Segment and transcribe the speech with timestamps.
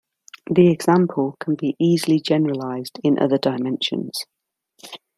[0.49, 4.25] The example can be easily generalized in other dimensions.